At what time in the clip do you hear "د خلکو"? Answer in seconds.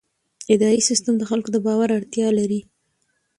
1.17-1.49